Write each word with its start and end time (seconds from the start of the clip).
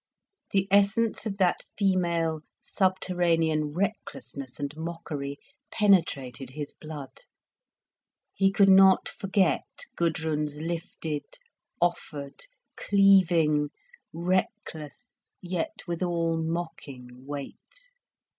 The 0.49 0.67
essence 0.71 1.27
of 1.27 1.37
that 1.37 1.57
female, 1.77 2.41
subterranean 2.59 3.71
recklessness 3.71 4.59
and 4.59 4.75
mockery 4.75 5.37
penetrated 5.69 6.49
his 6.49 6.73
blood. 6.73 7.19
He 8.33 8.51
could 8.51 8.67
not 8.67 9.07
forget 9.07 9.61
Gudrun's 9.95 10.59
lifted, 10.59 11.37
offered, 11.79 12.45
cleaving, 12.75 13.69
reckless, 14.11 15.27
yet 15.39 15.83
withal 15.85 16.35
mocking 16.41 17.27
weight. 17.27 17.91